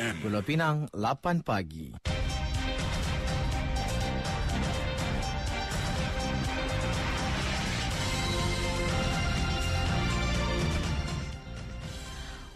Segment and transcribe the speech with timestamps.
[0.00, 0.16] FM.
[0.24, 1.92] Pulau Pinang, 8 pagi.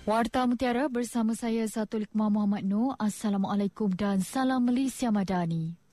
[0.04, 2.96] Warta Mutiara bersama saya Satu Likmah Muhammad Noor.
[2.96, 5.83] Assalamualaikum dan salam Malaysia Madani.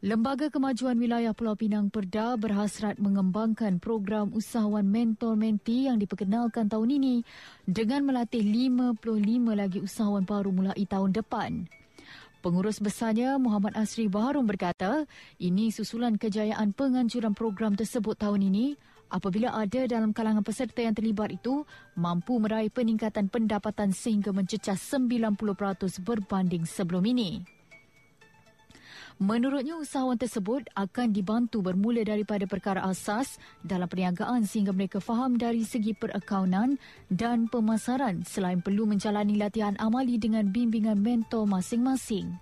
[0.00, 7.20] Lembaga Kemajuan Wilayah Pulau Pinang Perda berhasrat mengembangkan program usahawan mentor-menti yang diperkenalkan tahun ini
[7.68, 8.96] dengan melatih 55
[9.52, 11.68] lagi usahawan baru mulai tahun depan.
[12.40, 15.04] Pengurus besarnya Muhammad Asri Baharum berkata,
[15.36, 18.80] ini susulan kejayaan penganjuran program tersebut tahun ini
[19.12, 25.36] apabila ada dalam kalangan peserta yang terlibat itu mampu meraih peningkatan pendapatan sehingga mencecah 90%
[26.00, 27.59] berbanding sebelum ini.
[29.20, 35.60] Menurutnya usahawan tersebut akan dibantu bermula daripada perkara asas dalam perniagaan sehingga mereka faham dari
[35.60, 36.80] segi perakaunan
[37.12, 42.32] dan pemasaran selain perlu menjalani latihan amali dengan bimbingan mentor masing-masing.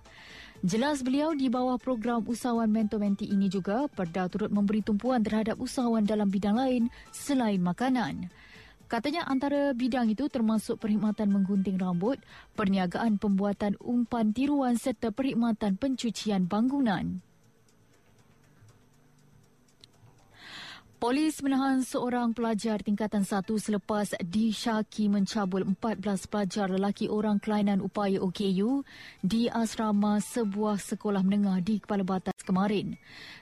[0.63, 5.59] Jelas beliau di bawah program usahawan mentor menti ini juga Perda turut memberi tumpuan terhadap
[5.59, 8.31] usahawan dalam bidang lain selain makanan.
[8.89, 12.17] Katanya antara bidang itu termasuk perkhidmatan menggunting rambut,
[12.57, 17.21] perniagaan pembuatan umpan tiruan serta perkhidmatan pencucian bangunan.
[20.99, 28.19] Polis menahan seorang pelajar tingkatan satu selepas disyaki mencabul 14 pelajar lelaki orang kelainan upaya
[28.19, 28.83] OKU
[29.23, 32.97] di asrama sebuah sekolah menengah di Kepala Batas kemarin.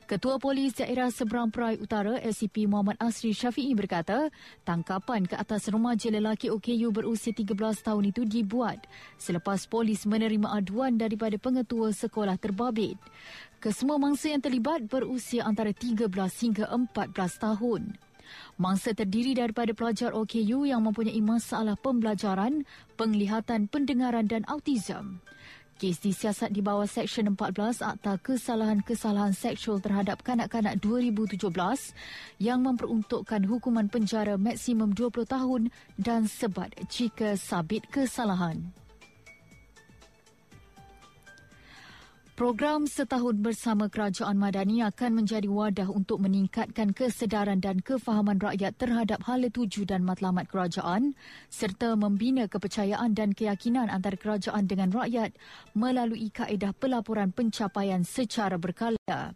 [0.07, 4.31] Ketua Polis Daerah Seberang Perai Utara SCP Muhammad Asri Syafi'i berkata,
[4.63, 8.87] tangkapan ke atas remaja lelaki OKU berusia 13 tahun itu dibuat
[9.19, 12.95] selepas polis menerima aduan daripada pengetua sekolah terbabit.
[13.59, 17.11] Kesemua mangsa yang terlibat berusia antara 13 hingga 14
[17.43, 17.99] tahun.
[18.59, 22.63] Mangsa terdiri daripada pelajar OKU yang mempunyai masalah pembelajaran,
[22.99, 25.19] penglihatan, pendengaran dan autism.
[25.77, 31.37] Kes disiasat di bawah Seksyen 14 Akta Kesalahan-Kesalahan Seksual terhadap Kanak-Kanak 2017
[32.41, 35.69] yang memperuntukkan hukuman penjara maksimum 20 tahun
[36.01, 38.73] dan sebat jika sabit kesalahan.
[42.37, 49.25] Program setahun bersama Kerajaan Madani akan menjadi wadah untuk meningkatkan kesedaran dan kefahaman rakyat terhadap
[49.25, 51.17] hala tuju dan matlamat kerajaan
[51.49, 55.33] serta membina kepercayaan dan keyakinan antara kerajaan dengan rakyat
[55.73, 59.33] melalui kaedah pelaporan pencapaian secara berkala.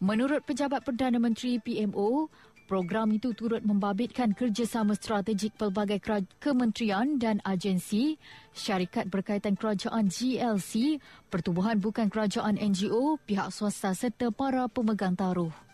[0.00, 2.32] Menurut Pejabat Perdana Menteri PMO,
[2.66, 6.02] Program itu turut membabitkan kerjasama strategik pelbagai
[6.42, 8.18] kementerian dan agensi,
[8.50, 10.98] syarikat berkaitan kerajaan GLC,
[11.30, 15.65] pertubuhan bukan kerajaan NGO, pihak swasta serta para pemegang taruh.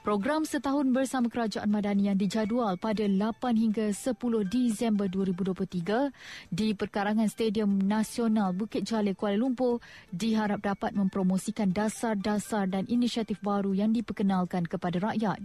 [0.00, 4.16] Program setahun bersama Kerajaan Madani yang dijadual pada 8 hingga 10
[4.48, 6.08] Disember 2023
[6.48, 9.76] di perkarangan Stadium Nasional Bukit Jalil Kuala Lumpur
[10.08, 15.44] diharap dapat mempromosikan dasar-dasar dan inisiatif baru yang diperkenalkan kepada rakyat.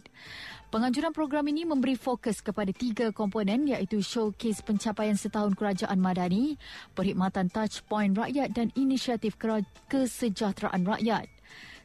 [0.72, 6.56] Penganjuran program ini memberi fokus kepada tiga komponen iaitu showcase pencapaian setahun Kerajaan Madani,
[6.96, 9.36] perkhidmatan touchpoint rakyat dan inisiatif
[9.92, 11.35] kesejahteraan rakyat.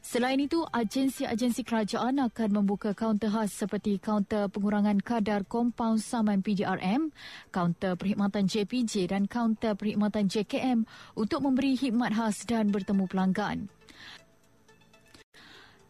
[0.01, 7.13] Selain itu, agensi-agensi kerajaan akan membuka kaunter khas seperti kaunter pengurangan kadar kompaun saman PDRM,
[7.53, 13.69] kaunter perkhidmatan JPJ dan kaunter perkhidmatan JKM untuk memberi khidmat khas dan bertemu pelanggan.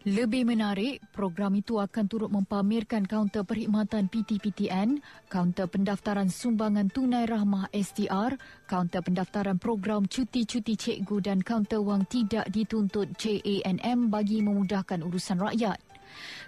[0.02, 4.98] Lebih menarik, program itu akan turut mempamerkan kaunter perkhidmatan PTPTN,
[5.30, 8.34] kaunter pendaftaran sumbangan tunai rahmah STR,
[8.66, 15.78] kaunter pendaftaran program cuti-cuti cikgu dan kaunter wang tidak dituntut JANM bagi memudahkan urusan rakyat.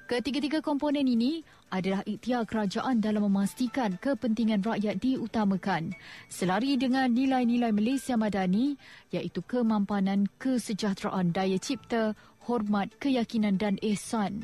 [0.04, 1.40] Ketiga-tiga komponen ini
[1.72, 5.96] adalah ikhtiar kerajaan dalam memastikan kepentingan rakyat diutamakan
[6.28, 8.76] selari dengan nilai-nilai Malaysia Madani
[9.10, 12.14] iaitu kemampanan kesejahteraan daya cipta,
[12.46, 14.44] hormat, keyakinan dan ihsan.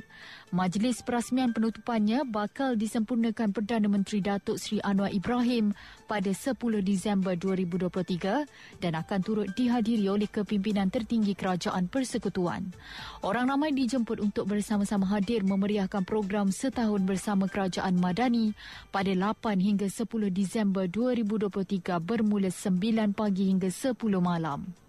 [0.50, 5.78] Majlis perasmian penutupannya bakal disempurnakan Perdana Menteri Datuk Seri Anwar Ibrahim
[6.09, 12.73] pada 10 Disember 2023 dan akan turut dihadiri oleh kepimpinan tertinggi Kerajaan Persekutuan.
[13.22, 18.58] Orang ramai dijemput untuk bersama-sama hadir memeriahkan program setahun bersama Kerajaan Madani
[18.90, 24.89] pada 8 hingga 10 Disember 2023 bermula 9 pagi hingga 10 malam.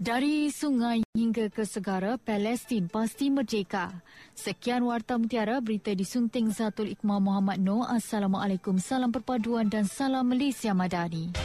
[0.00, 4.00] Dari sungai hingga ke segara, Palestin pasti merdeka.
[4.32, 7.84] Sekian Warta Mutiara, berita disunting Zatul Iqmah Muhammad Noor.
[7.84, 11.36] Assalamualaikum, salam perpaduan dan salam Malaysia Madani.